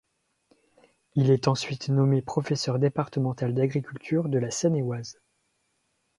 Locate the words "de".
4.29-4.39